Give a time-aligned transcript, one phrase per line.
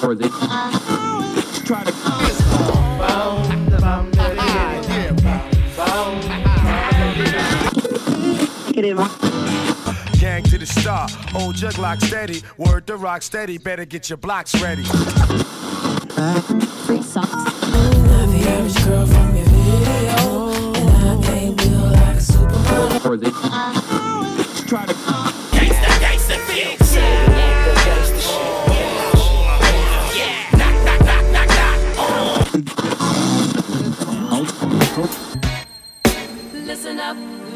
[0.00, 1.92] Try to
[10.18, 12.40] Gang to the star, old jug lock steady.
[12.56, 14.84] Word to rock steady, better get your blocks ready.
[14.84, 15.02] Free
[17.02, 17.30] socks.
[17.30, 23.26] Not the average girl from your video, and I can't build like a supermodel.
[23.26, 24.66] Uh-huh.
[24.66, 24.94] try to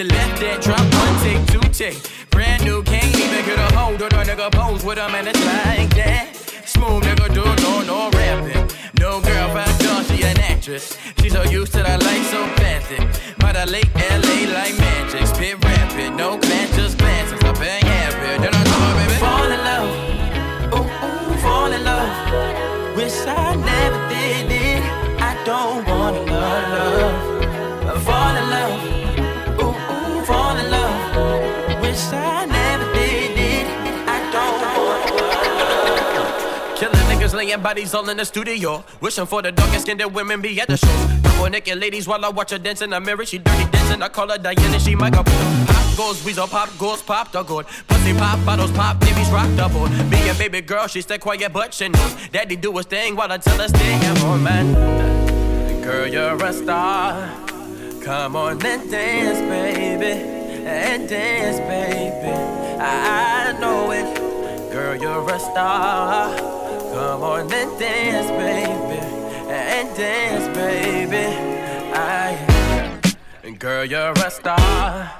[0.00, 2.30] She left that drop one take, two take.
[2.30, 5.44] Brand new, can't even get a hold of the nigga pose with him and it's
[5.44, 6.32] like that.
[6.64, 8.64] Smooth nigga do no no rapping.
[8.98, 10.96] No girl find dog, she an actress.
[11.20, 12.96] She so used to that life so fancy.
[13.40, 15.26] But I late LA like magic.
[15.26, 17.44] Spit rapping, no glance, just glances.
[17.44, 18.40] I bang happy.
[18.40, 19.20] Then I on, baby.
[19.20, 19.90] Fall in love.
[20.80, 22.96] Ooh, ooh, fall in love.
[22.96, 24.09] Wish I never
[37.50, 38.84] Laying bodies all in the studio.
[39.00, 41.20] Wishing for the darkest skinned women be at the show.
[41.24, 43.26] Couple naked ladies while I watch her dance in the mirror.
[43.26, 44.00] She dirty dancing.
[44.00, 44.78] I call her Diana.
[44.78, 45.32] She my couple.
[45.66, 47.66] Pop goes weasel, pop goes pop the good.
[47.88, 49.88] Pussy pop bottles pop, babies rock double.
[49.88, 52.28] Me and baby girl, she stay quiet but she knows.
[52.28, 55.82] Daddy do his thing while I tell her stay home, man.
[55.82, 57.28] Girl, you're a star.
[58.00, 60.22] Come on and dance, baby.
[60.68, 62.32] And dance, baby.
[62.80, 64.70] I know it.
[64.70, 66.59] Girl, you're a star.
[67.00, 69.00] Come on and dance, baby.
[69.48, 71.34] And dance, baby.
[71.94, 72.36] I.
[73.58, 75.10] Girl, you're a star.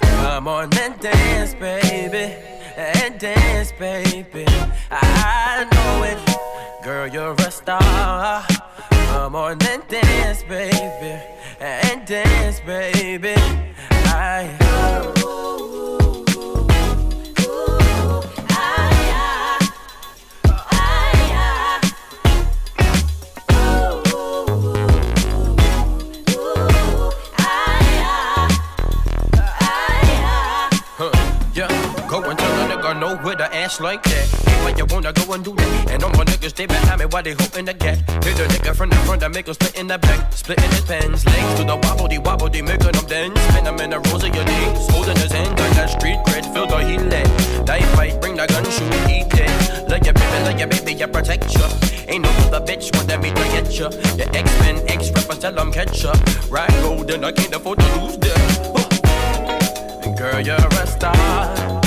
[0.00, 2.36] Come on and dance, baby.
[2.76, 4.46] And dance, baby.
[4.92, 6.84] I know it.
[6.84, 8.46] Girl, you're a star.
[9.08, 11.20] Come on and dance, baby.
[11.58, 13.34] And dance, baby.
[14.06, 15.13] I.
[33.44, 34.26] the ass like that.
[34.46, 35.90] Hey, why you wanna go and do that?
[35.90, 37.98] And all my niggas, stay behind me, while they hoping to get?
[38.24, 40.32] Hit the nigga from the front, I make him split in the back.
[40.32, 43.40] Splitting his pens, legs to the wobble, wobble, they making them dance.
[43.48, 44.88] Spin them in the rose of your knees.
[44.90, 47.28] Holding his hand, I got street cred, feel the heat lit.
[47.66, 49.88] Knife fight, bring the gun, shoot, eat it.
[49.88, 51.68] Let your baby, let your baby, I protect ya.
[52.08, 53.88] Ain't no other bitch want that me to get ya.
[54.16, 56.18] The X-Men, X-Rapper, tell them catch up.
[56.50, 58.40] Ride golden, I can't afford to lose them.
[60.16, 61.83] Girl, you're a star.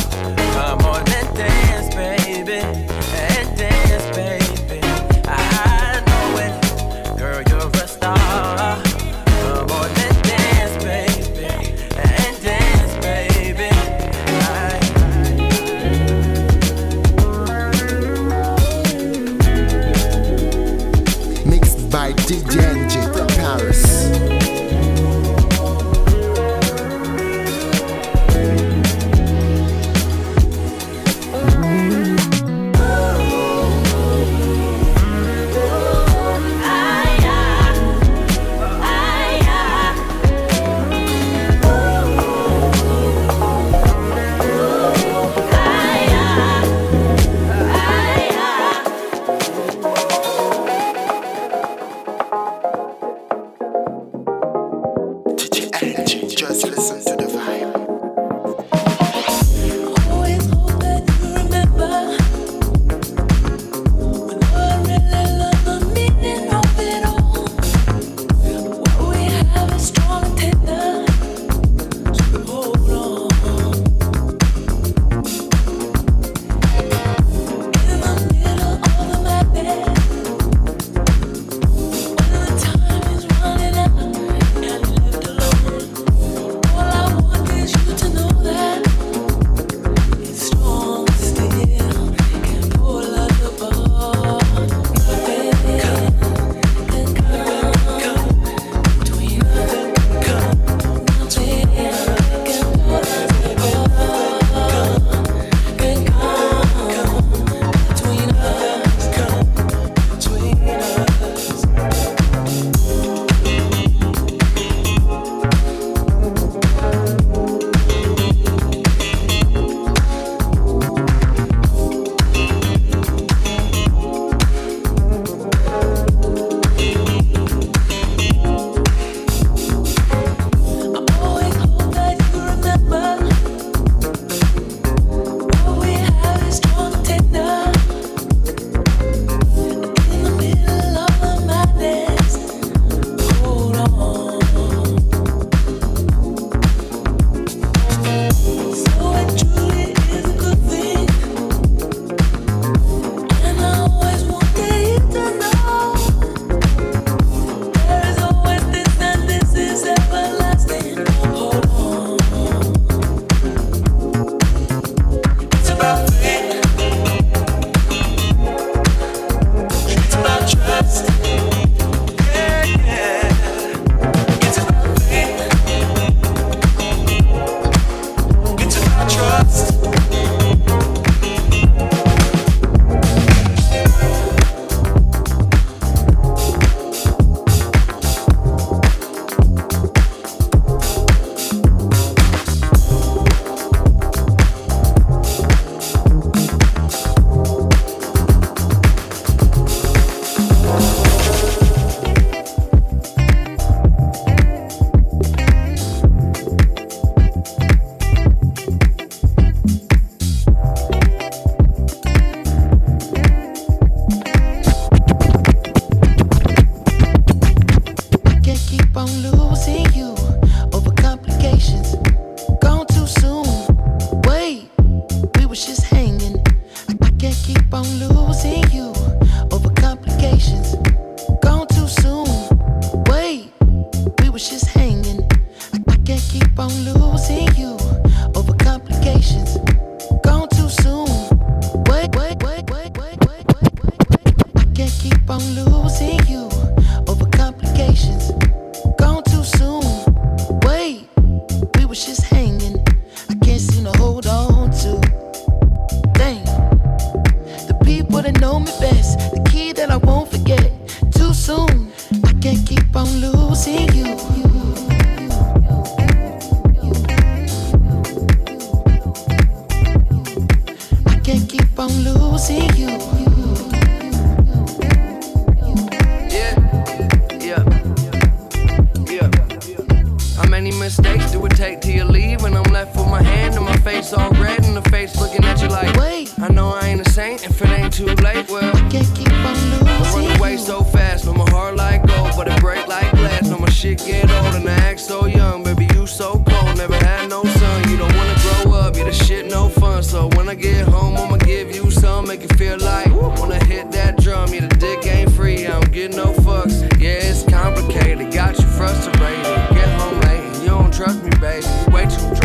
[310.97, 311.67] Trust me, baby.
[311.91, 312.36] Way too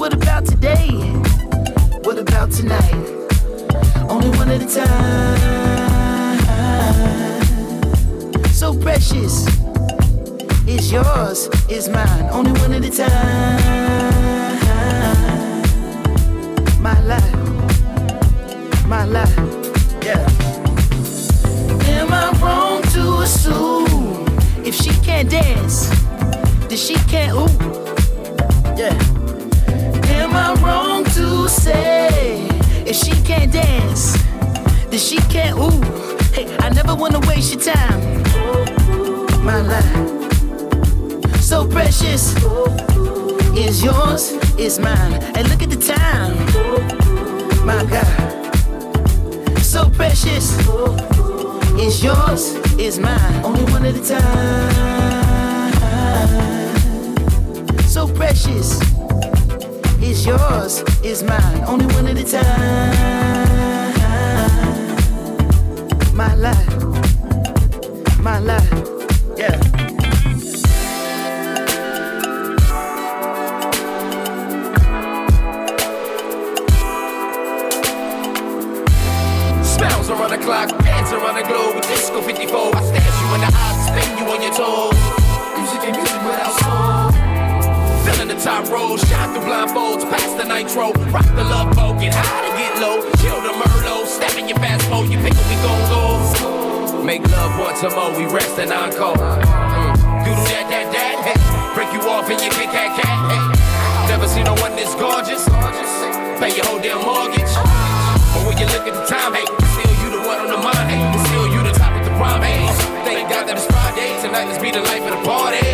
[0.00, 0.88] What about today?
[2.04, 2.94] What about tonight?
[4.08, 5.36] Only one at a time.
[8.46, 9.46] So precious.
[10.66, 12.30] It's yours, it's mine.
[12.32, 13.60] Only one at a time.
[16.80, 17.36] My life.
[18.86, 19.36] My life.
[20.02, 20.26] Yeah.
[21.88, 24.26] Am I wrong to assume
[24.64, 25.90] if she can't dance,
[26.68, 27.50] then she can't ooh?
[28.78, 29.19] Yeah
[30.30, 32.46] am I wrong to say?
[32.86, 34.16] If she can't dance,
[34.90, 35.80] then she can't ooh.
[36.32, 38.22] Hey, I never wanna waste your time.
[39.44, 40.32] My life,
[41.40, 42.34] so precious,
[43.56, 45.14] is yours, is mine.
[45.14, 46.36] And hey, look at the time.
[47.66, 48.06] My God,
[49.58, 50.52] so precious,
[51.78, 53.44] is yours, is mine.
[53.44, 54.70] Only one at a time.
[57.86, 58.89] So precious.
[60.02, 62.96] It's yours, it's mine, only one at a time.
[66.14, 66.76] My life,
[68.18, 68.89] my life.
[90.40, 94.32] the nitro, rock the love boat, get high to get low, kill the Merlot, step
[94.40, 97.04] in your fast boat, you pick we gon' go.
[97.04, 99.20] Make love once or more, we rest and encore.
[99.20, 100.24] Mm.
[100.24, 101.36] Doodle that, that, that,
[101.76, 103.20] break you off and you kick that cat.
[104.08, 105.44] Never seen no one this gorgeous,
[106.40, 107.52] pay your whole damn mortgage.
[108.32, 110.88] But when you look at the time, hey, still you the one on the mind,
[110.88, 112.64] hey, still you the top of the prime, hey.
[113.04, 115.68] Thank God that it's Friday, tonight let's be the life of the party.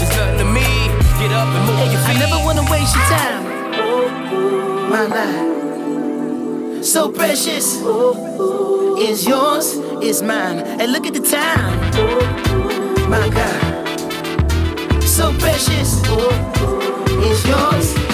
[0.00, 0.89] It's nothing to me.
[1.20, 2.16] Get up and move your feet.
[2.16, 3.44] I never wanna waste your time.
[4.88, 7.76] My life, so precious,
[8.98, 10.60] is yours, is mine.
[10.80, 11.78] And look at the time.
[13.10, 13.60] My God,
[15.02, 16.00] so precious,
[17.28, 18.09] is yours.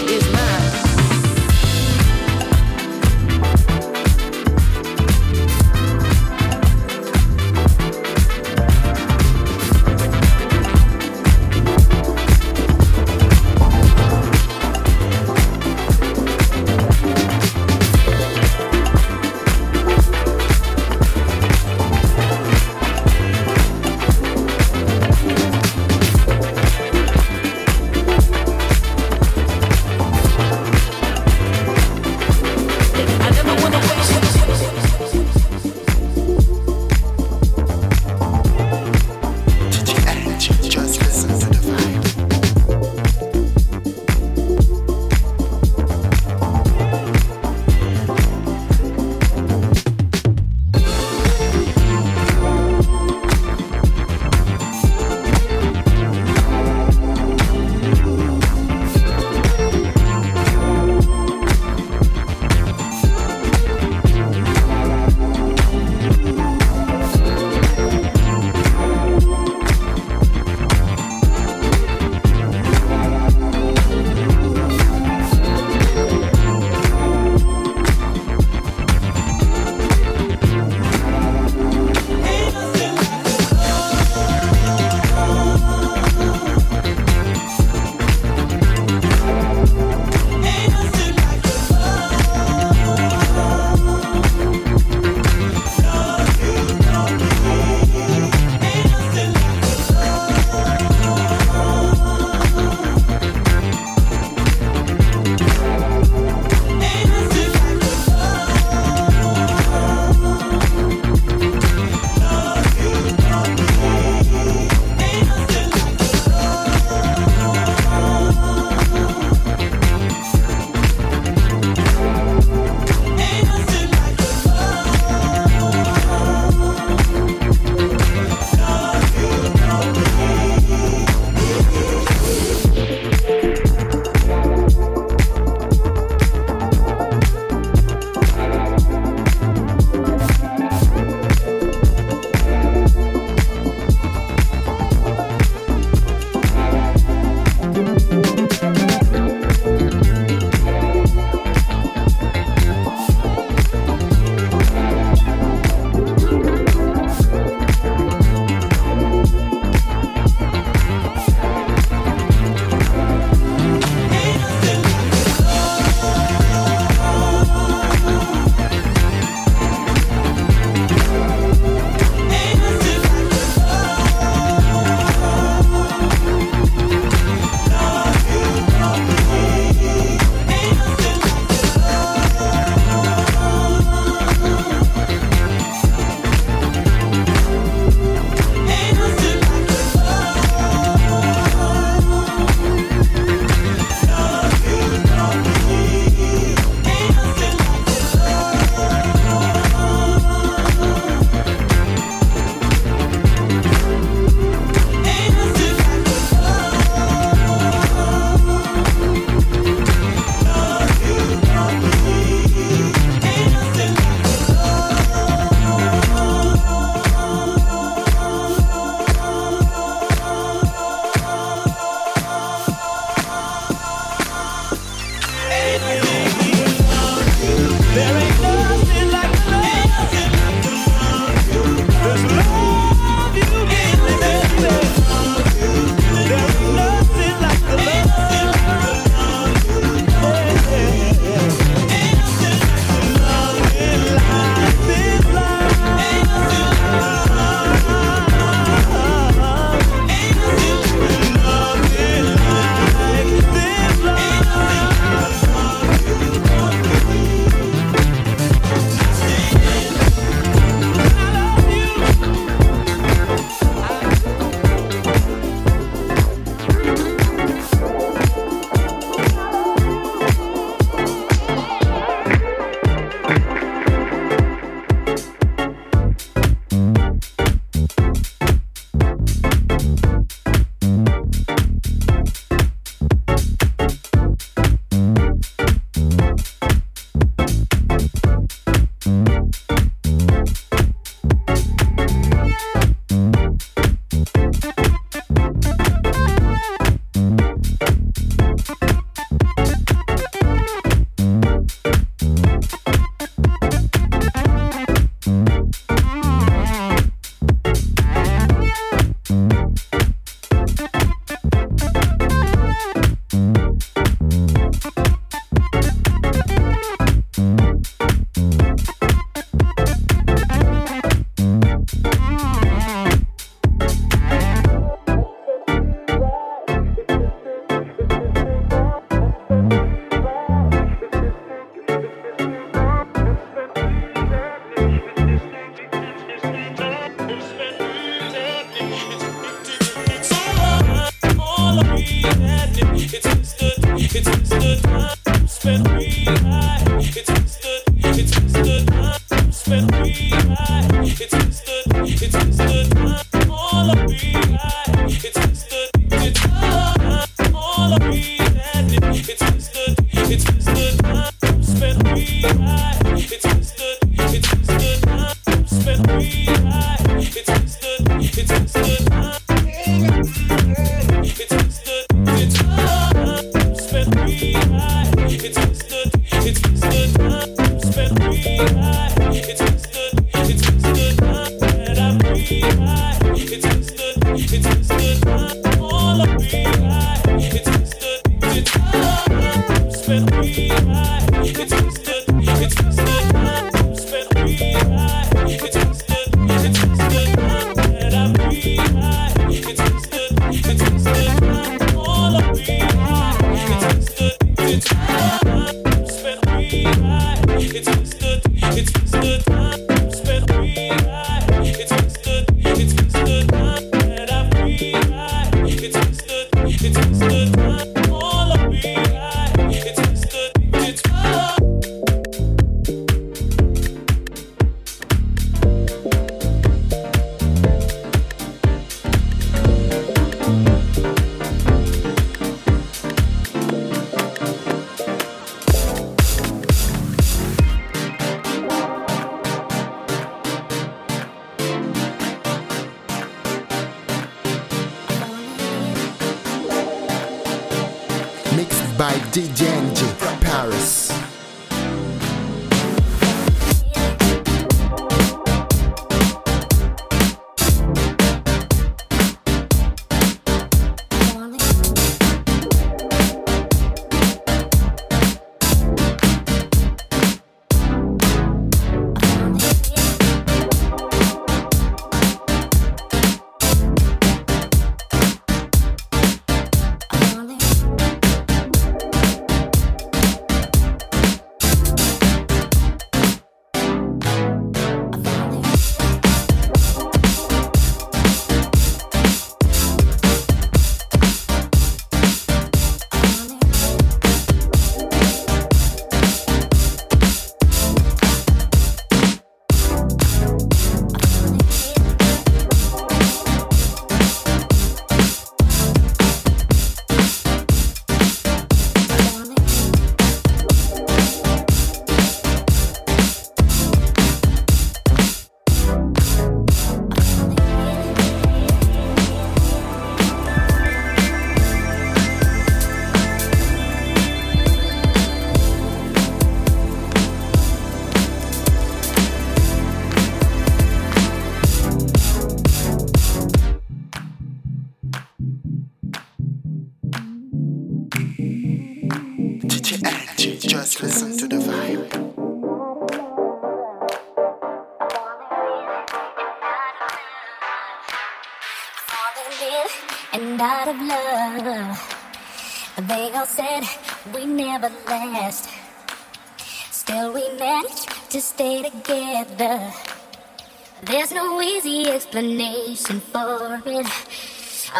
[562.08, 564.06] Explanation for it.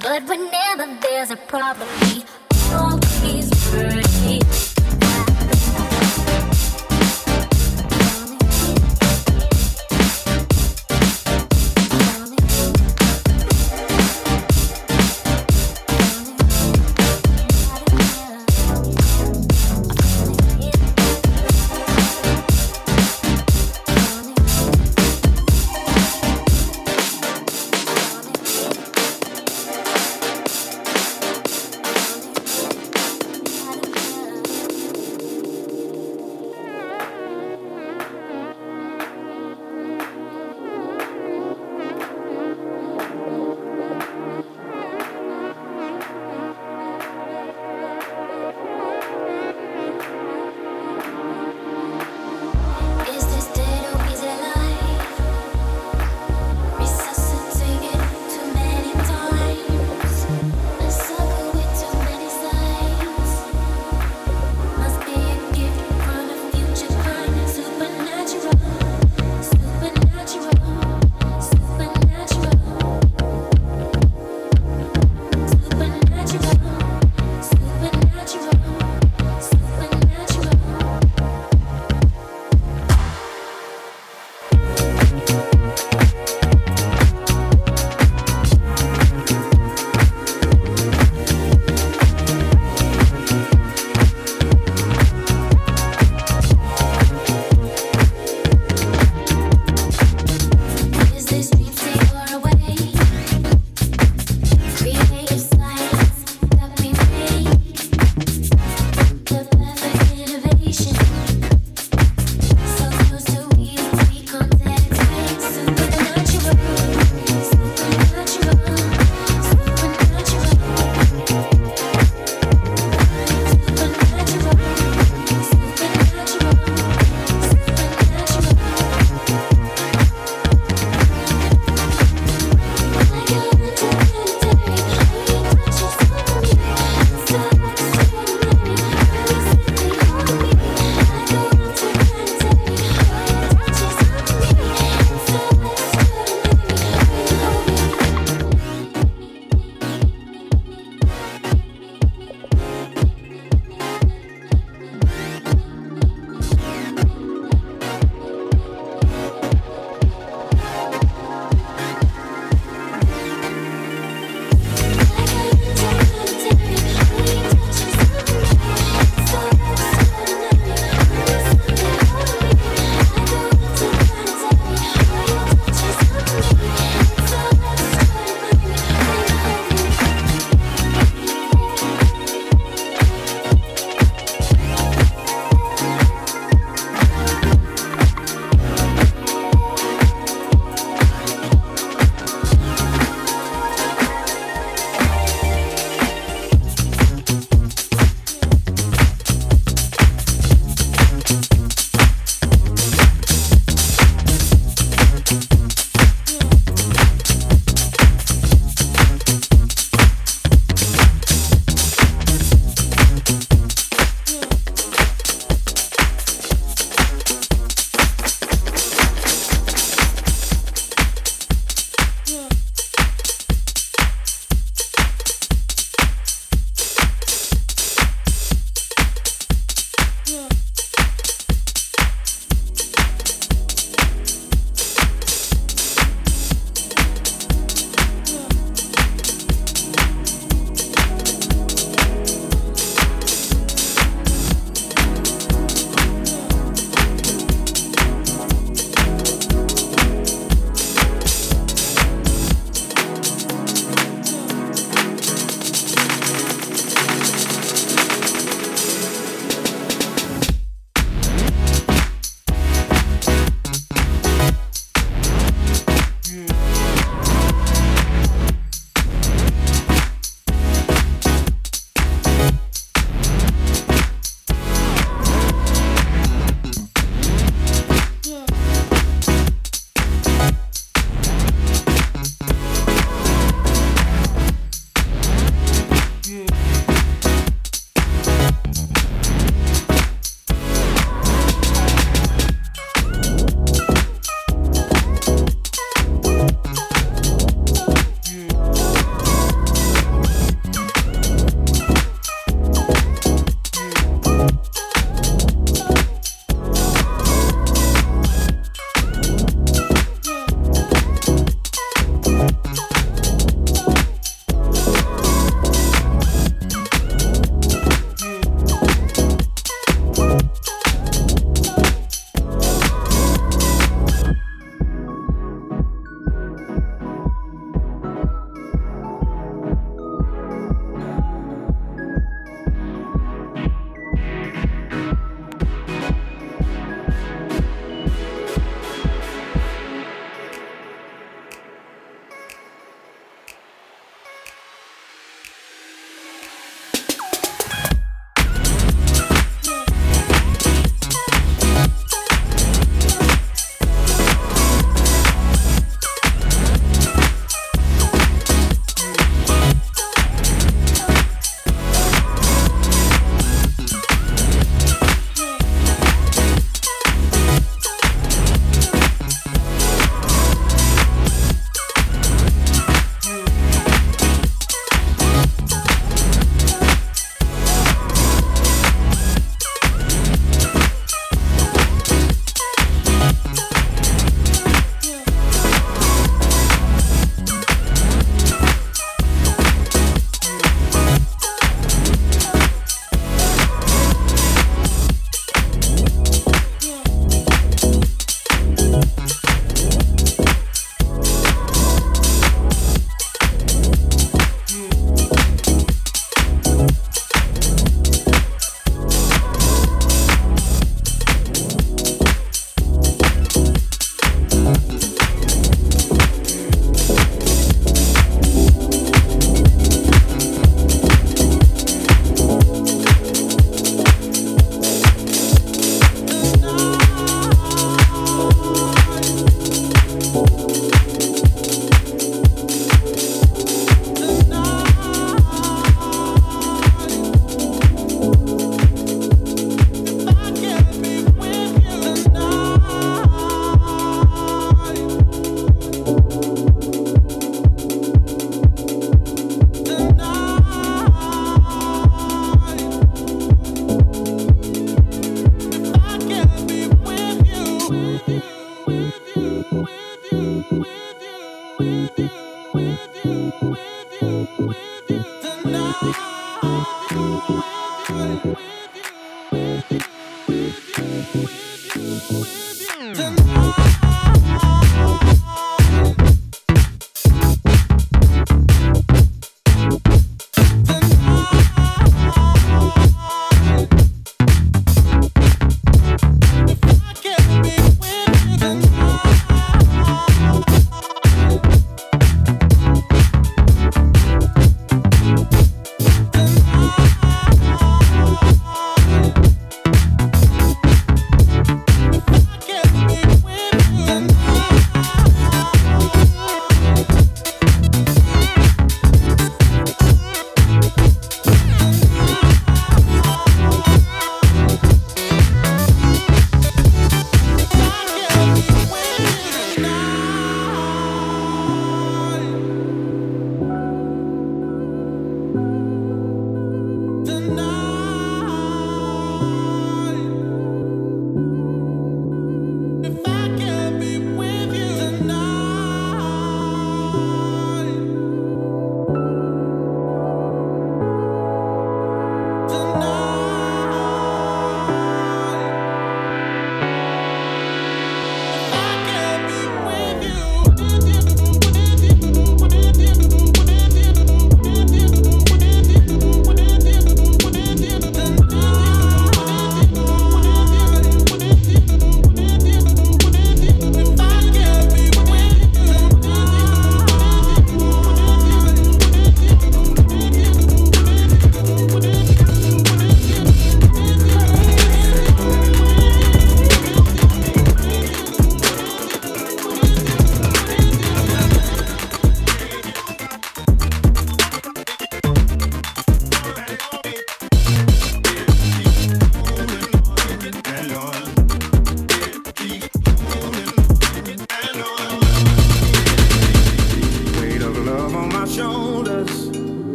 [0.00, 2.24] But whenever there's a problem, we
[2.72, 4.11] always hurt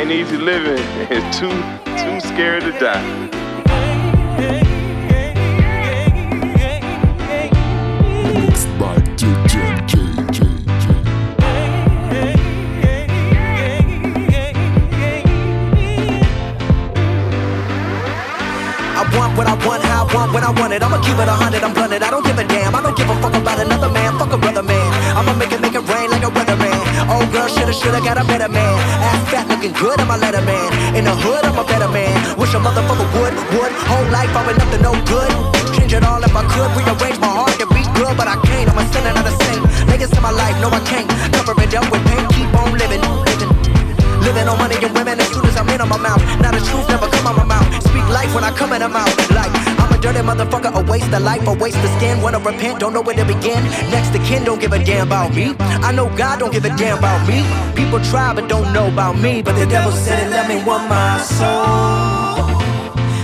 [0.00, 0.78] ain't easy living.
[1.10, 1.50] and too
[2.00, 3.28] too scared to die.
[19.36, 20.82] what I want, how I want, when I want it.
[20.82, 22.02] I'ma keep it a hundred, I'm blunted.
[22.02, 24.18] I don't give a damn, I don't give a fuck about another man.
[24.18, 24.49] Fuck around.
[27.20, 28.76] Old girl shoulda, shoulda got a better man.
[29.04, 30.72] Ass fat looking good, I'm a letter man.
[30.96, 32.16] In the hood, I'm a better man.
[32.40, 33.72] Wish a motherfucker would, would.
[33.92, 35.28] Whole life I been up to no good.
[35.76, 36.72] Change it all if I could.
[36.72, 38.72] Rearrange my heart to be good, but I can't.
[38.72, 39.60] I'm a sinner, not a saint.
[39.92, 41.04] Niggas in my life, no I can't.
[41.36, 43.52] Cover it up with paint, keep on living, living.
[44.24, 46.24] Living on money and women as soon as I'm in on my mouth.
[46.40, 47.68] Now the truth never come out my mouth.
[47.84, 49.12] Speak life when I come in the mouth.
[49.36, 49.52] Like
[50.00, 52.20] dirty motherfucker, a waste of life, a waste of skin.
[52.22, 53.62] Wanna repent, don't know where to begin.
[53.90, 55.54] Next to kin don't give a damn about me.
[55.58, 57.44] I know God don't give a damn about me.
[57.74, 59.42] People try but don't know about me.
[59.42, 62.58] But the devil said he let me want my soul.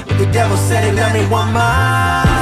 [0.07, 2.36] But the devil said he let me want my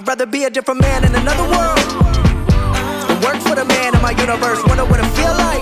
[0.00, 1.76] I'd rather be a different man in another world.
[3.20, 4.56] Work for the man in my universe.
[4.64, 5.60] Wonder what it feel like.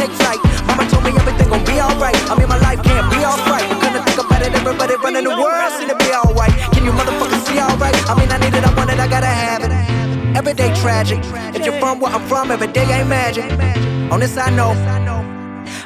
[0.00, 0.40] Take flight.
[0.64, 2.16] Mama told me everything gon' be alright.
[2.24, 3.68] I mean, my life can't be alright.
[3.84, 4.56] Couldn't think about it.
[4.56, 6.56] Everybody running the world seem to be alright.
[6.72, 7.92] Can you motherfuckers see alright?
[8.08, 9.70] I mean, I need it, I want it, I gotta have it.
[10.34, 11.20] Every day tragic.
[11.52, 13.44] If you're from where I'm from, every day ain't magic.
[14.08, 14.72] On this I know.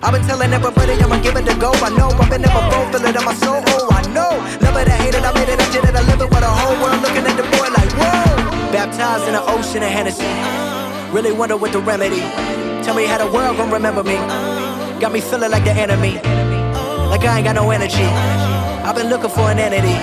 [0.00, 1.72] I've been telling everybody I'ma give it a go.
[1.74, 3.64] I know I've been never both, feel it in my soul.
[3.66, 4.34] Oh, I know.
[4.66, 7.00] Love it, I hate it, I made it, I live it with the whole world
[7.04, 8.74] looking at the boy like, whoa.
[8.74, 10.26] Baptized in the ocean of Hennessy.
[11.14, 12.22] Really wonder what the remedy.
[12.84, 14.16] Tell me how the world gon' remember me.
[15.00, 16.14] Got me feeling like the enemy.
[17.12, 18.08] Like I ain't got no energy.
[18.86, 19.96] I've been looking for an entity.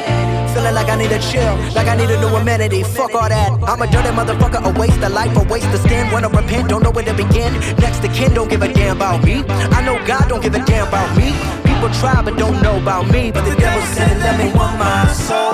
[0.54, 2.82] Feeling like I need a chill, like I need a new amenity.
[2.82, 3.52] Fuck all that.
[3.70, 6.10] I'm a dirty motherfucker, a waste of life, a waste of skin.
[6.12, 7.52] Wanna repent, don't know where to begin.
[7.84, 9.44] Next to kin, don't give a damn about me.
[9.78, 11.55] I know God don't give a damn about me.
[11.86, 13.30] People try but don't know about me.
[13.30, 15.54] But the devil said, let me want my soul.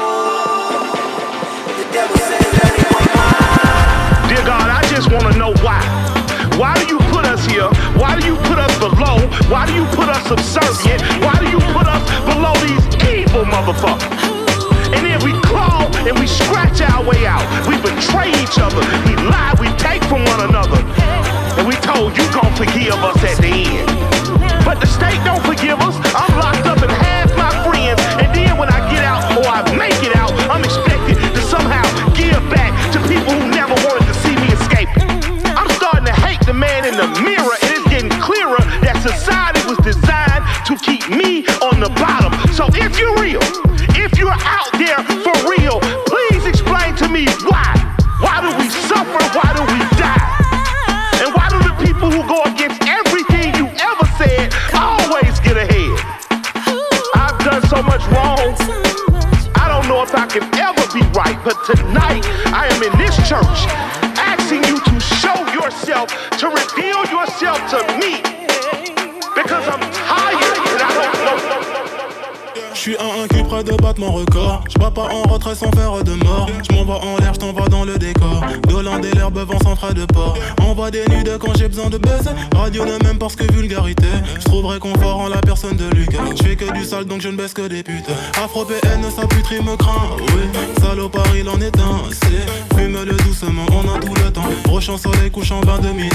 [1.75, 5.83] The devil said, let me want my Dear God, I just want to know why.
[6.55, 7.67] Why do you put us here?
[7.99, 9.19] Why do you put us below?
[9.51, 11.03] Why do you put us subservient?
[11.19, 14.07] Why do you put us below these evil motherfuckers?
[14.95, 17.43] And then we claw and we scratch our way out.
[17.67, 18.79] We betray each other.
[19.03, 19.51] We lie.
[19.59, 20.79] We take from one another.
[21.61, 23.85] And we told you gon' forgive us at the end.
[24.65, 25.93] But the state don't forgive us.
[26.17, 28.01] I'm locked up in half my friends.
[28.17, 31.85] And then when I get out or I make it out, I'm expected to somehow
[32.17, 34.89] give back to people who never wanted to see me escape.
[35.53, 37.53] I'm starting to hate the man in the mirror,
[73.91, 74.63] battre mon record.
[74.69, 76.47] Je pas en retrait sans faire de mort.
[76.83, 78.43] M'envoie en l'air, je t'envoie dans le décor.
[78.67, 80.37] Doland et l'herbe vent sans frais de port.
[80.61, 82.31] Envoie des nudes quand j'ai besoin de baiser.
[82.55, 84.07] Radio ne m'aime parce que vulgarité.
[84.39, 86.09] Je trouve réconfort en la personne de Luc.
[86.35, 88.09] Je fais que du sale donc je ne baisse que des putes.
[88.43, 90.09] Afro PN, sa puterie me craint.
[90.19, 92.01] Oui, salopard il en est un.
[92.09, 94.49] C'est fume-le doucement, on a tout le temps.
[94.63, 96.09] Prochain soleil couchant 22 minuit.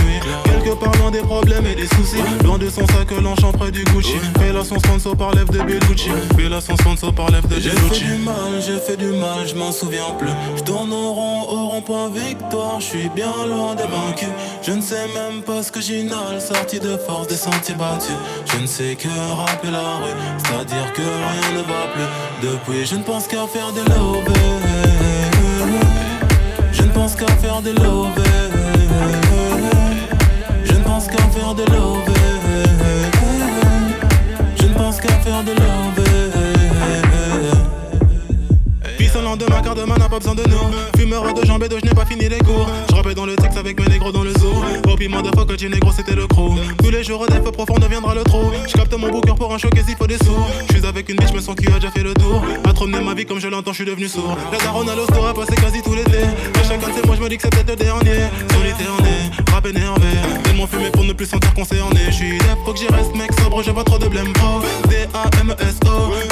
[0.45, 2.23] Quelque part loin des problèmes et des soucis.
[2.45, 4.17] Loin de son sac, l'enchant près du Gucci.
[4.39, 6.11] Fais la son sponsor par lèvres de Bellucci.
[6.37, 8.35] Fais la son sponsor par lèvres de J'ai fait du mal,
[8.67, 10.31] j'ai fait du mal, je m'en souviens plus.
[10.57, 14.29] Je tourne au rond, au rond-point victoire, je suis bien loin des vaincus.
[14.63, 18.17] Je ne sais même pas ce que j'inhale, sorti de force des sentiers battus.
[18.53, 22.49] Je ne sais que rappeler la rue, c'est-à-dire que rien ne va plus.
[22.49, 24.25] Depuis, je ne pense qu'à faire des love.
[26.73, 28.09] Je ne pense qu'à faire des love.
[30.65, 32.11] Je ne pense qu'à faire des love.
[34.59, 35.76] Je ne pense qu'à faire de love.
[39.57, 40.99] Puis le lendemain, car demain n'a pas besoin de nous.
[40.99, 42.69] Fumeur de jambes et de je n'ai pas fini les cours.
[42.91, 44.63] Je rappelle dans le texte avec mes négros dans le zoo.
[44.91, 46.59] Au piment de fuck, j'ai négro, c'était le crew.
[46.83, 48.51] Tous les jours, des feux profonds deviendra le trou.
[48.67, 50.37] Je capte mon booker pour un choc et s'il faut des sous.
[50.69, 52.43] Je suis avec une bitch, mais son cul a déjà fait le tour.
[52.69, 54.37] À trop ma vie comme je l'entends, je suis devenu sourd.
[54.53, 56.21] La daronne à l'hosto a passé quasi tout l'été.
[56.55, 58.27] Mais chacun de ses moi, je me dis que c'est peut-être le dernier.
[58.53, 60.07] Solitaire né, rap énervé.
[60.45, 62.01] Tellement fumé pour ne plus sentir concerné.
[62.09, 64.61] Je suis faut que j'y reste, mec, sobre, j'ai pas trop de blême pro.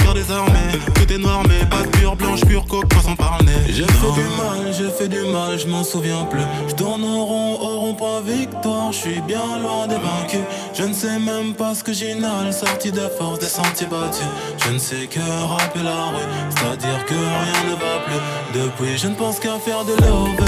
[0.03, 0.59] Cœur désarmé.
[0.95, 3.53] Tout est noir, mais pas de pure blanche, pure coke, 300 pas par le nez.
[3.69, 6.45] J'ai fait du mal, j'ai fait du mal, je m'en souviens plus.
[6.69, 10.47] Je tourne en rond, au rond-point victoire, je suis bien loin des vaincus.
[10.75, 14.27] Je ne sais même pas ce que j'inhale, sorti de force des sentiers battus.
[14.65, 18.61] Je ne sais que rapper la rue, c'est-à-dire que rien ne va plus.
[18.61, 20.41] Depuis, je ne pense qu'à faire de l'OV.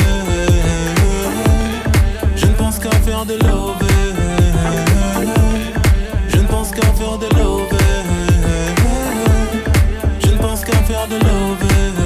[2.36, 3.82] Je ne pense qu'à faire de l'OV.
[6.28, 7.72] Je ne pense qu'à faire de l'OV.
[10.20, 12.05] Je ne pense qu'à faire de l'OV.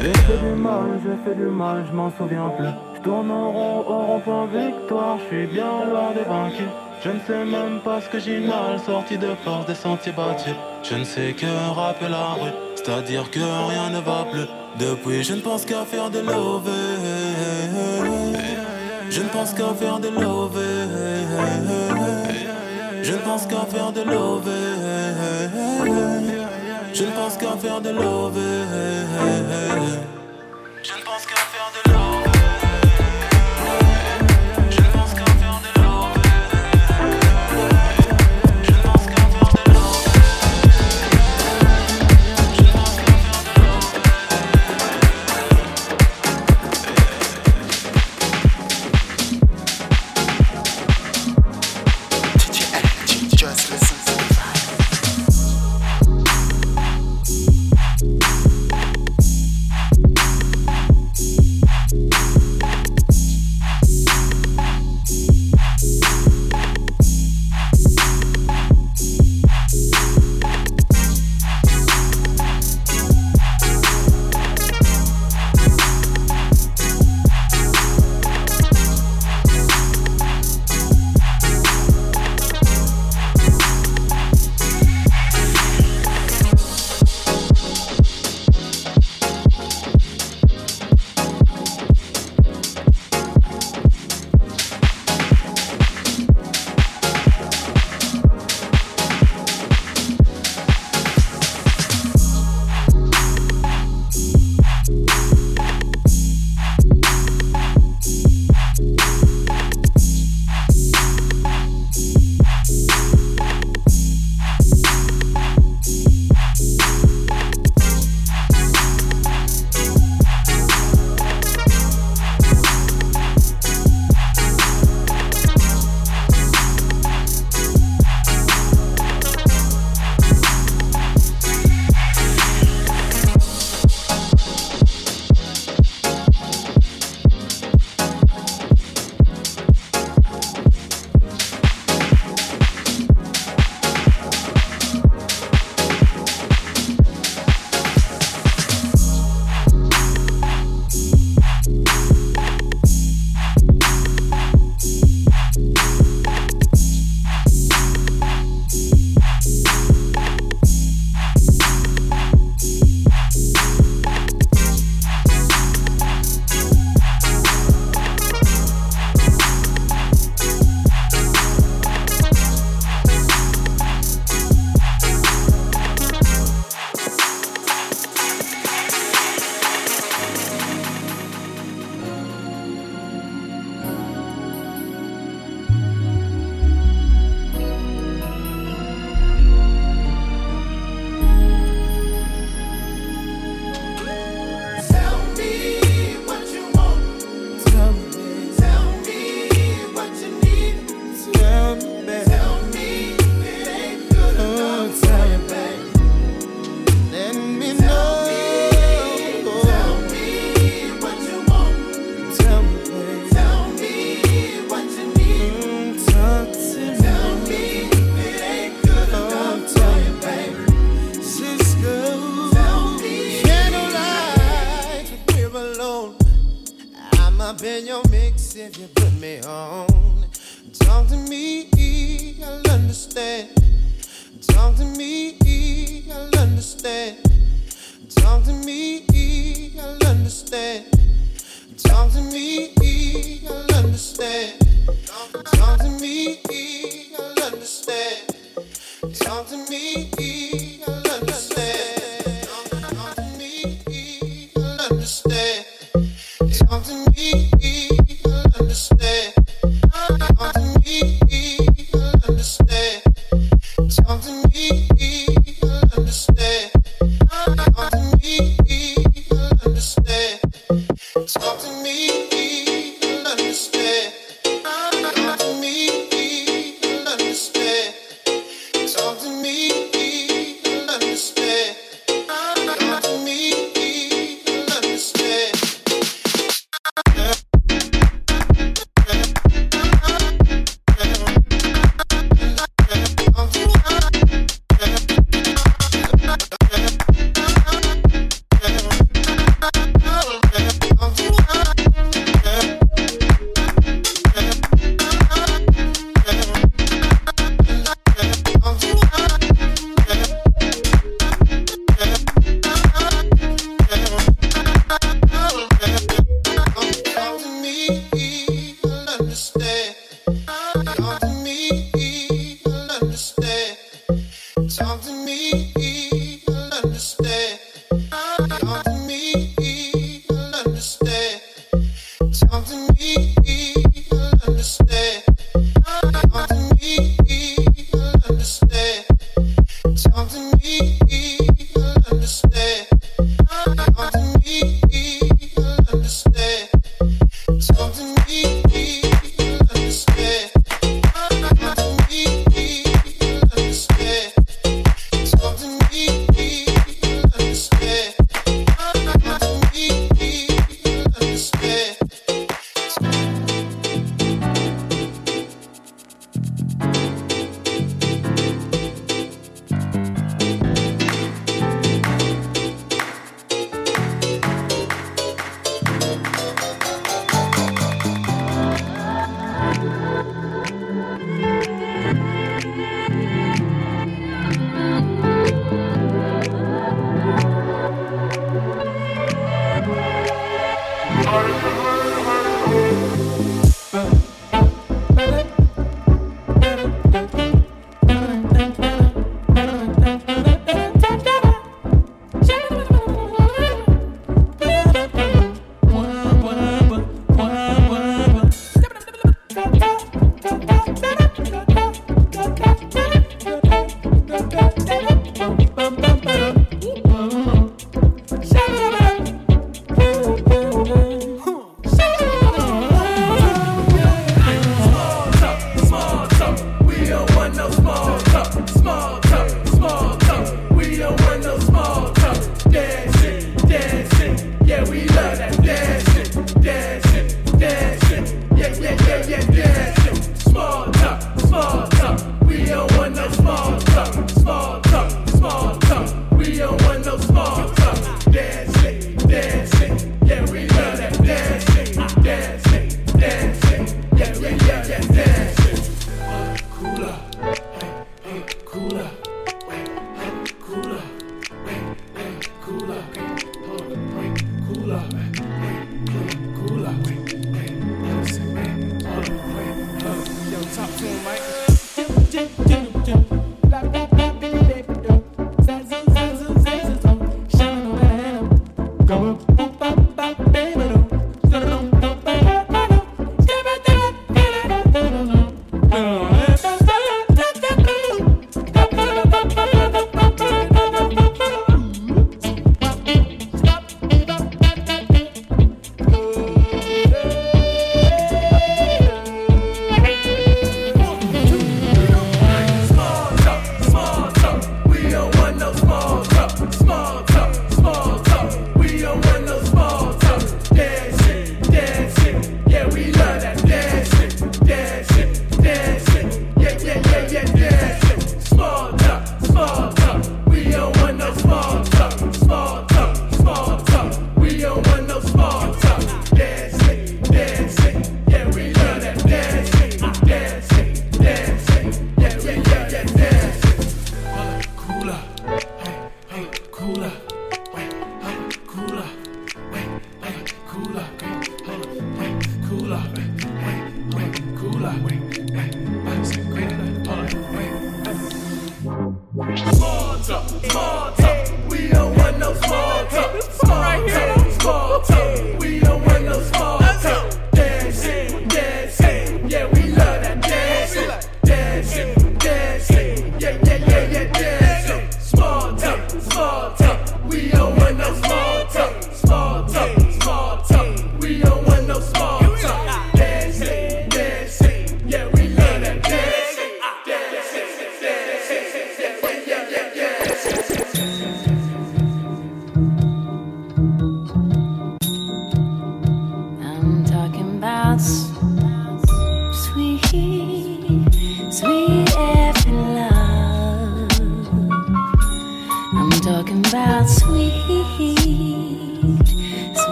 [0.00, 2.68] J'ai fait du mal, j'ai fait du mal, je m'en souviens plus.
[2.96, 6.68] Je tourne en rond, au rond-point victoire, je suis bien loin des vaincus.
[7.04, 10.54] Je ne sais même pas ce que j'inhale, sorti de force des sentiers battus.
[10.82, 14.46] Je ne sais que rapper la rue, c'est-à-dire que rien ne va plus.
[14.78, 16.68] Depuis, je ne pense qu'à faire de l'OV.
[19.10, 20.56] Je ne pense qu'à faire de l'OV.
[23.02, 24.48] Je ne pense qu'à faire de l'OV.
[26.98, 28.38] Je pense qu'à faire de l'OV.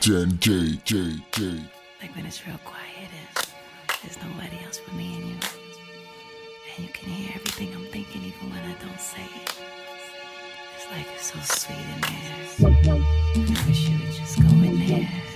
[0.00, 1.60] Jen J J J.
[2.00, 3.46] Like when it's real quiet and
[4.02, 5.34] there's nobody else but me and you.
[6.76, 9.54] And you can hear everything I'm thinking even when I don't say it.
[10.76, 13.56] It's like it's so sweet in there.
[13.56, 15.27] I wish you would just go in there.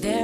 [0.00, 0.17] There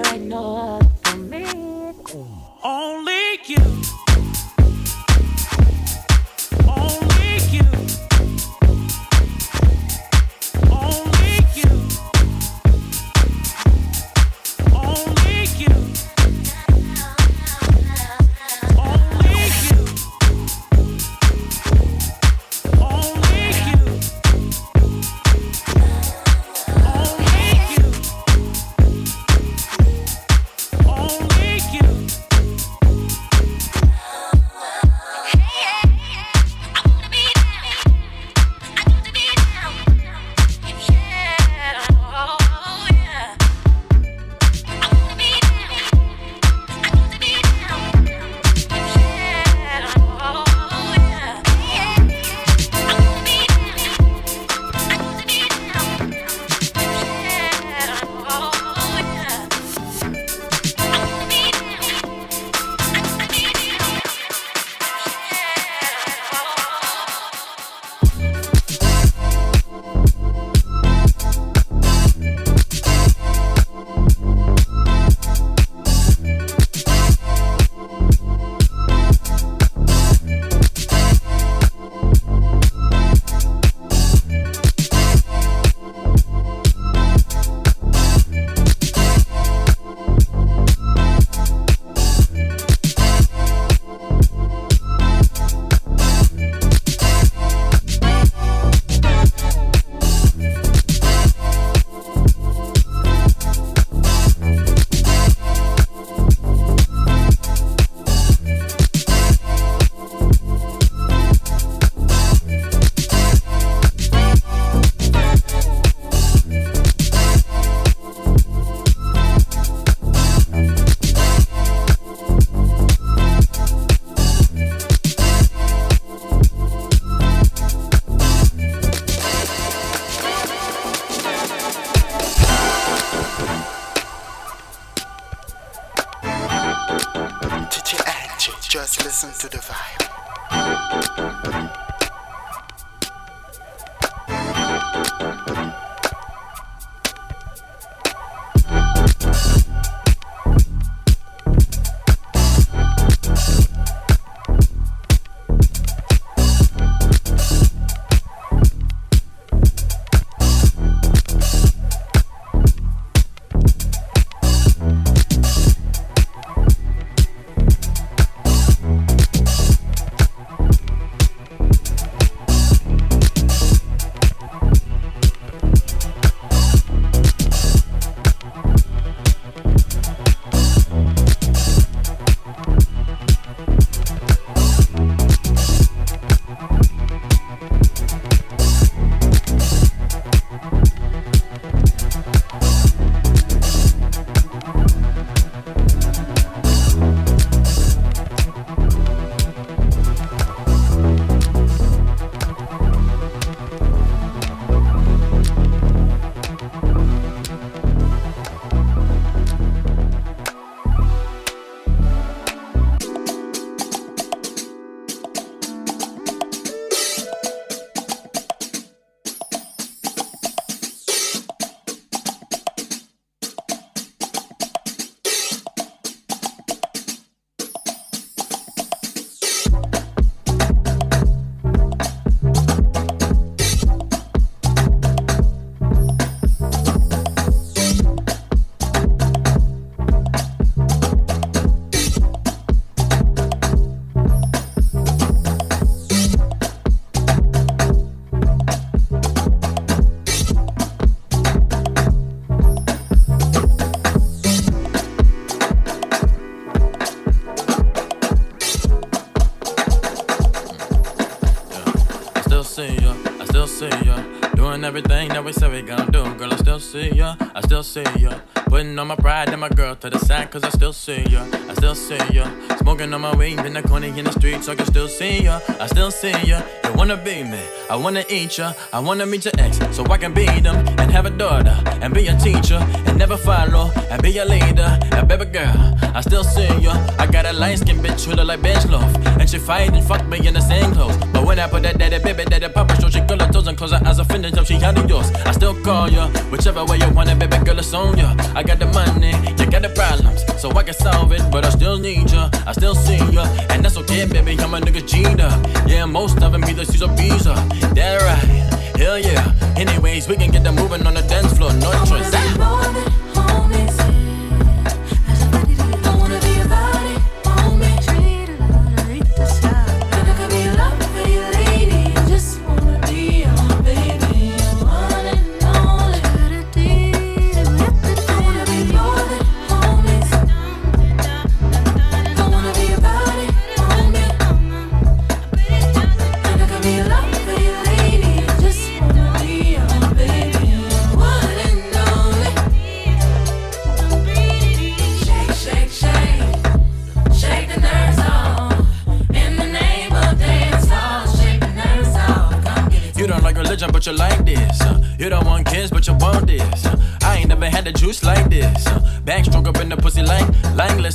[265.75, 266.34] we said we gon' do.
[266.34, 268.38] Girl, I still see ya, I still see ya.
[268.67, 271.45] Putting all my pride and my girl to the side, cause I still see ya,
[271.68, 272.49] I still see ya.
[272.79, 275.45] Smoking on my weed in the corner in the street, so I can still see
[275.45, 276.63] ya, I still see ya.
[276.84, 277.61] You wanna be me,
[277.91, 281.11] I wanna eat ya, I wanna meet your ex, so I can beat them and
[281.11, 284.99] have a daughter and be a teacher and never follow and be a leader.
[285.13, 286.92] And baby girl, I still see ya.
[287.18, 290.05] I got a light skin bitch who look like bench loaf, and she fight and
[290.05, 291.17] fuck me in the same clothes.
[291.33, 294.00] But when I put that daddy baby daddy papa show, she girl toes and close
[294.00, 295.30] her eyes offended till she out of yours.
[295.46, 298.34] I still call ya, whichever way you want it, baby girl, it's on ya.
[298.54, 301.70] I got the money, you got the problems, so I can solve it, but I
[301.70, 302.50] still need ya.
[302.66, 304.58] I still see ya, and that's okay, baby.
[304.61, 305.40] I'm a nigga G'd.
[305.88, 307.56] Yeah, most of them either or B's up.
[307.94, 309.52] That right, hell yeah.
[309.76, 313.13] Anyways, we can get them moving on the dance floor, no choice.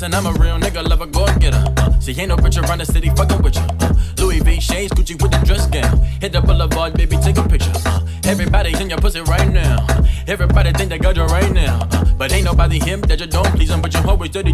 [0.01, 1.61] And I'm a real nigga, love a go getter.
[1.75, 1.99] Uh.
[1.99, 3.61] See, ain't no bitch around the city fucking with you.
[3.81, 3.93] Uh.
[4.17, 5.99] Louis V shades, Gucci with the dress gown.
[6.21, 7.71] Hit the boulevard, baby, take a picture.
[7.85, 7.99] Uh.
[8.23, 9.85] Everybody in your pussy right now.
[9.89, 10.05] Uh.
[10.25, 11.85] Everybody think they got you right now.
[11.91, 12.05] Uh.
[12.17, 13.81] But ain't nobody him that you don't please them.
[13.81, 14.53] But you always dirty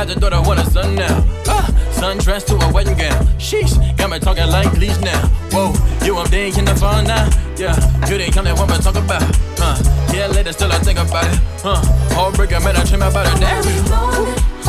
[0.00, 1.18] had the daughter want a son now.
[1.46, 3.22] Uh, sundress to a wedding gown.
[3.36, 5.20] Sheesh, got me talking like leash now.
[5.52, 5.74] Whoa,
[6.06, 7.28] you there in the phone now?
[7.56, 7.76] Yeah,
[8.08, 9.22] you didn't come that one to talk about.
[9.60, 9.76] Huh?
[10.14, 11.38] Yeah, later still I think about it.
[11.60, 11.82] Huh?
[12.16, 13.40] Heartbreaker, man, I dream about it.
[13.40, 13.62] Damn.
[13.62, 14.59] Just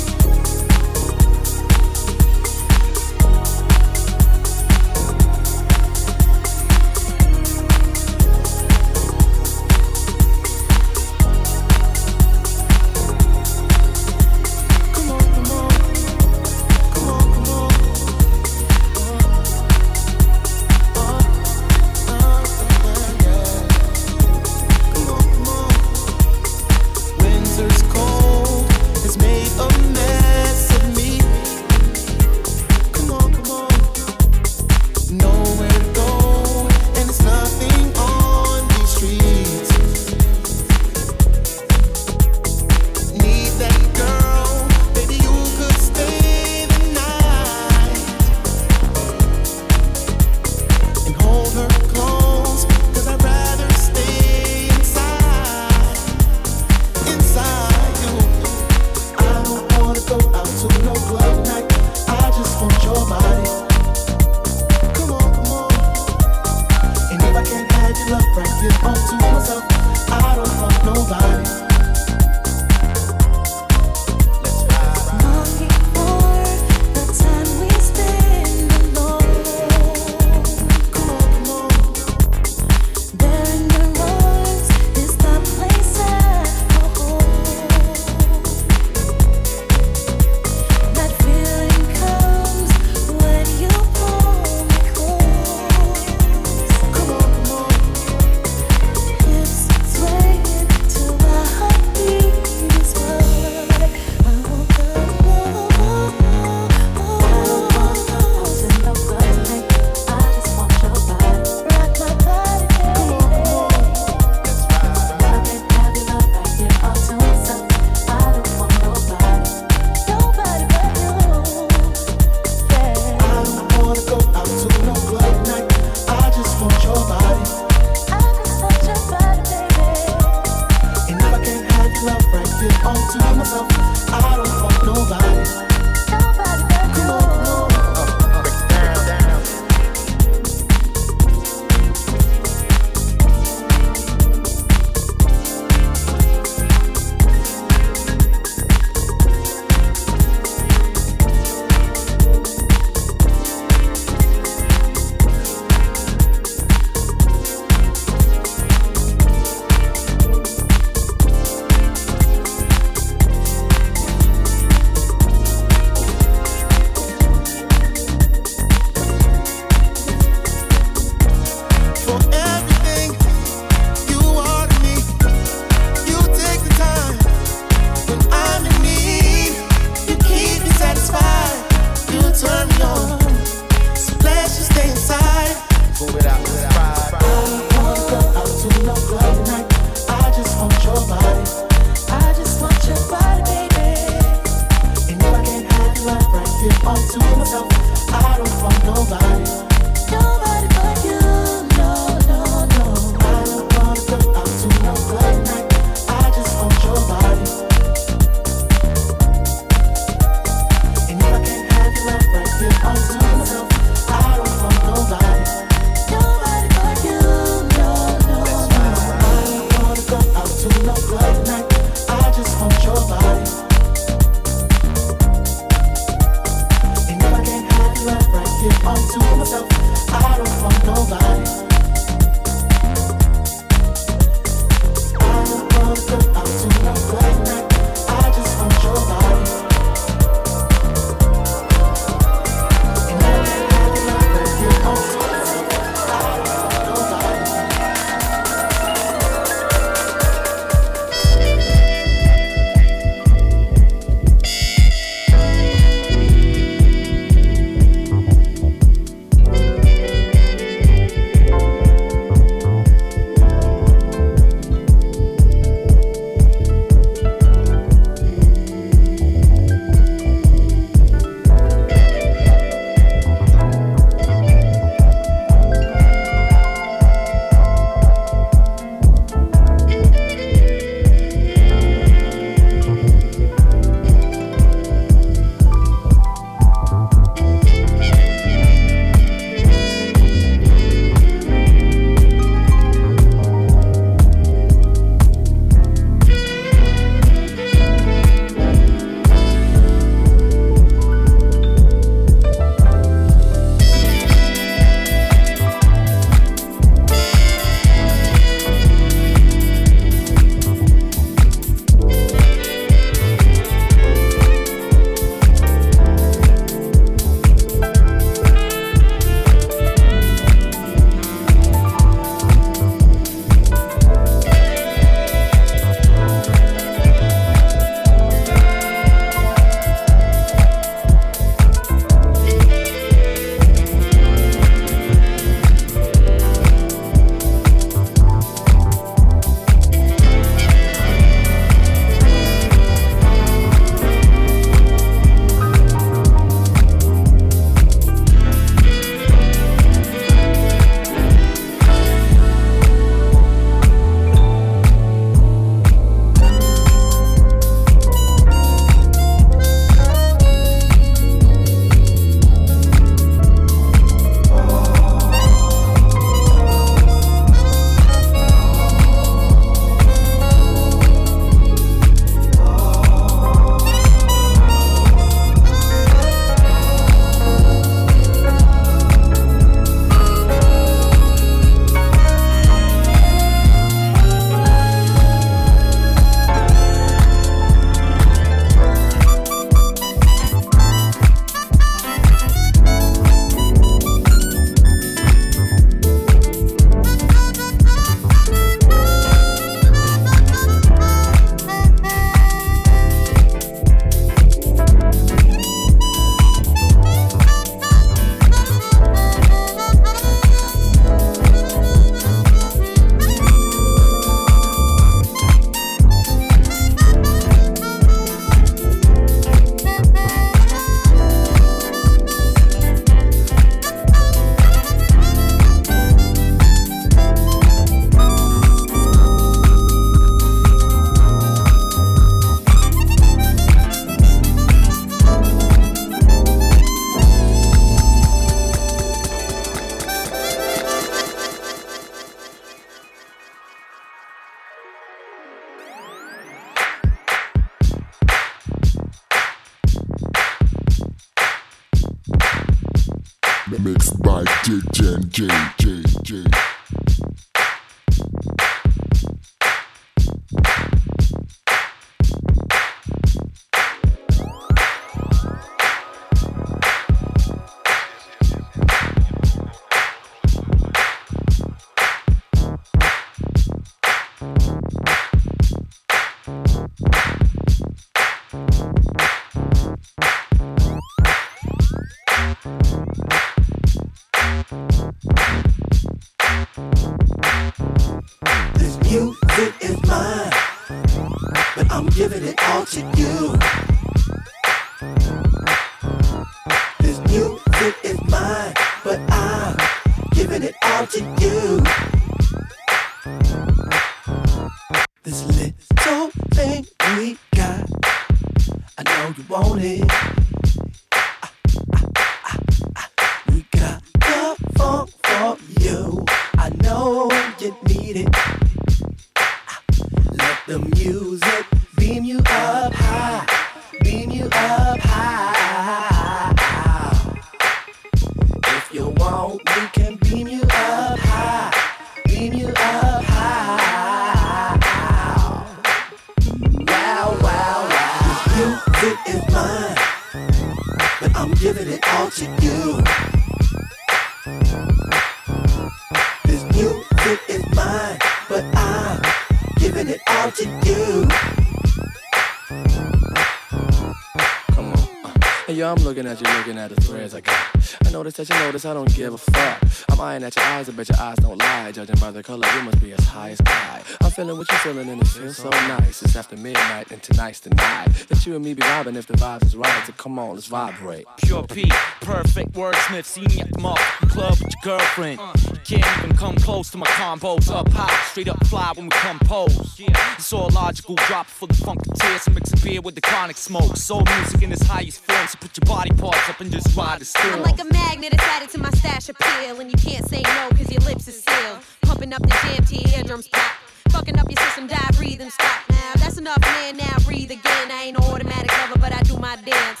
[555.92, 557.98] I'm looking at you, looking at the threads I got.
[558.06, 559.82] I notice that you notice I don't give a fuck.
[560.10, 561.92] I'm eyeing at your eyes, I bet your eyes don't lie.
[561.92, 564.02] Judging by the color, you must be as high as I.
[564.22, 566.22] I'm feeling what you're feeling, and it feels so nice.
[566.22, 569.34] It's after midnight, and tonight's the night that you and me be vibing if the
[569.34, 570.06] vibes is right.
[570.06, 571.26] So come on, let's vibrate.
[571.44, 571.90] Pure P,
[572.22, 573.26] perfect wordsmith.
[573.26, 573.98] See me at the mall
[574.28, 575.40] club with your girlfriend.
[575.84, 577.68] Can't even come close to my combos.
[577.70, 579.98] Up high, straight up fly when we compose.
[579.98, 582.52] It's all logical, drop for the funketeers.
[582.54, 583.96] Mix a beer with the chronic smoke.
[583.96, 585.46] Soul music in its highest form.
[585.48, 587.54] So put your body parts up and just ride the storm.
[587.54, 589.80] I'm like a magnet, it's added to my stash appeal.
[589.80, 591.78] And you can't say no, cause your lips are sealed.
[592.02, 593.72] Pumping up the jam till your eardrums pop.
[594.10, 595.80] Fucking up your system, die, breathe, and stop.
[595.90, 596.96] Now that's enough, man.
[596.96, 597.90] Now breathe again.
[597.90, 600.00] I ain't no automatic lover, but I do my dance.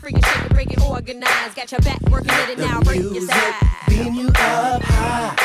[0.00, 1.54] Freaking, freaking, shake it, break it, organize.
[1.54, 3.54] Got your back working it, and now break your side.
[3.88, 5.36] beam you up high,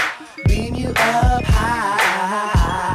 [0.47, 2.94] beam you up high.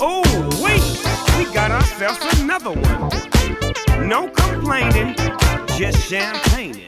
[0.00, 0.22] Oh,
[0.62, 0.82] wait,
[1.38, 4.08] we got ourselves another one.
[4.08, 5.14] No complaining,
[5.76, 6.82] just champagne.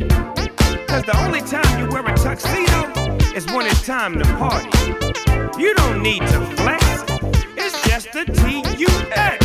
[0.87, 4.69] Cause the only time you wear a tuxedo is when it's time to party.
[5.61, 6.85] You don't need to flex,
[7.57, 9.38] it's just a T-U-X.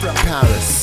[0.00, 0.75] From Paris.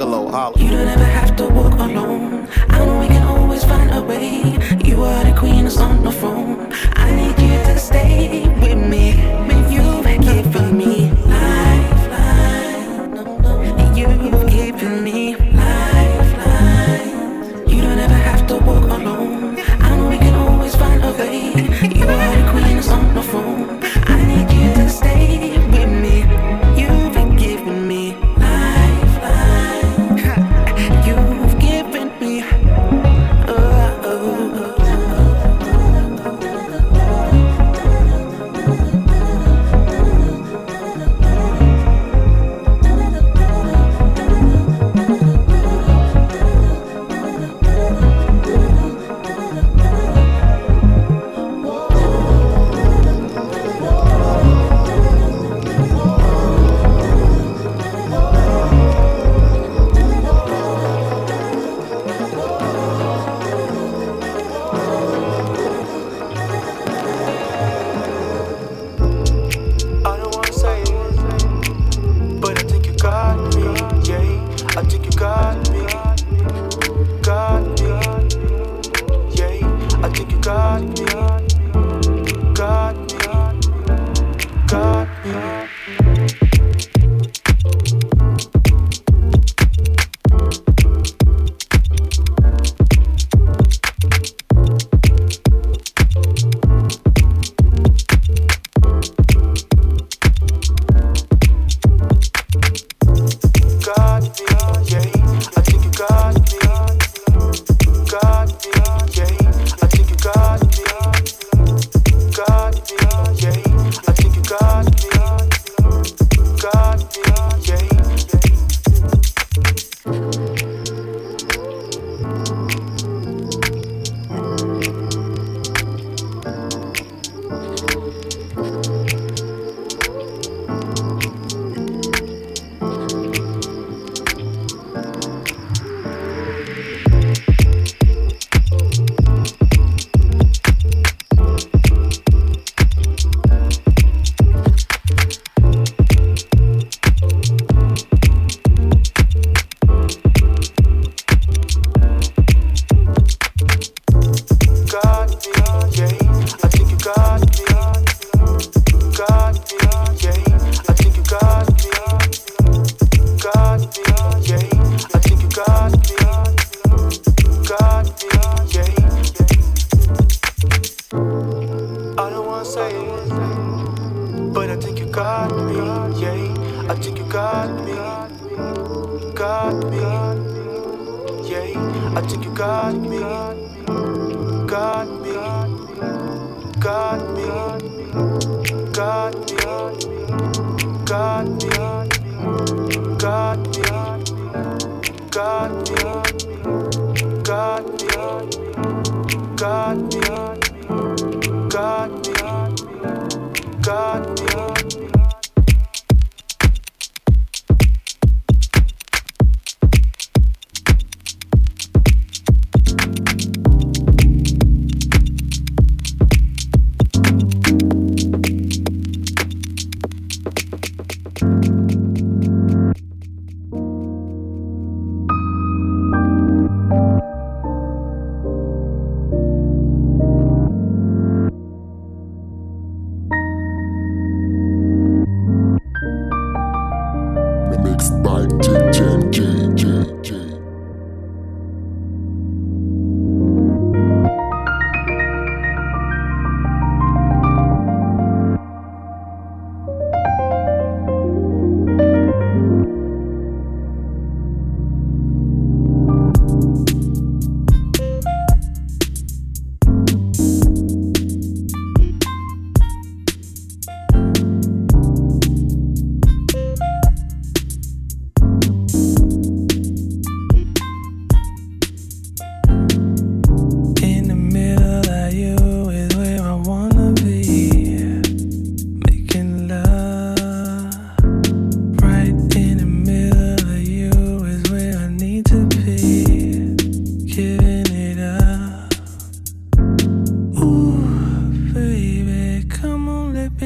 [0.00, 0.59] Juggalo, holla.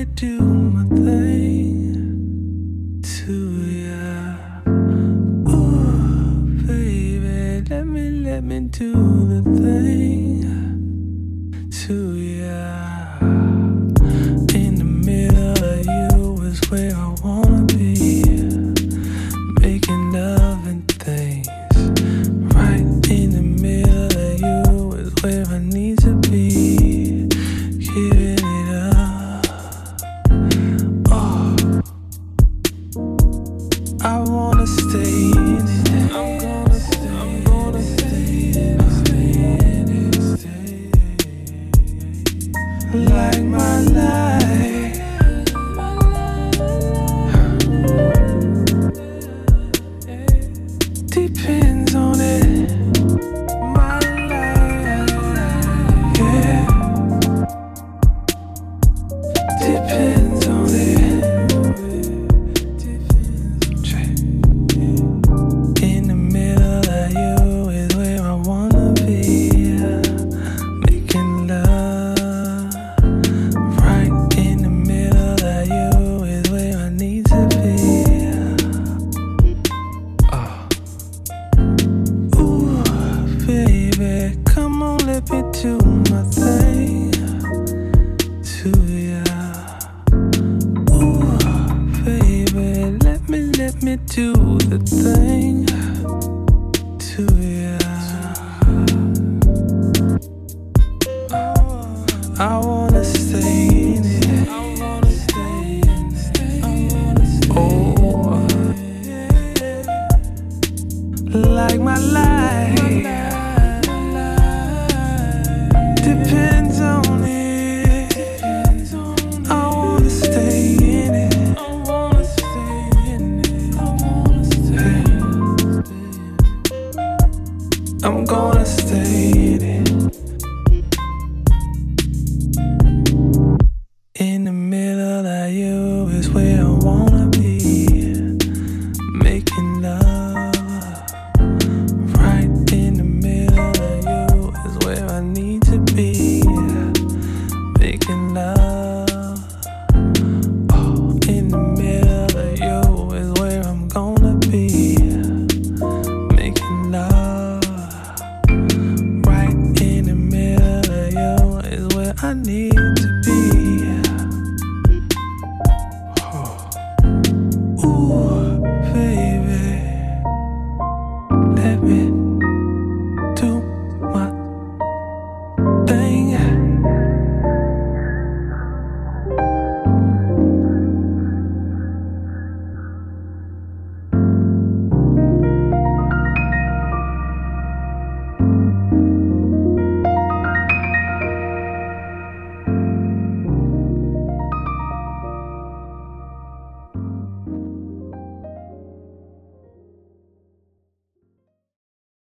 [0.05, 0.64] Do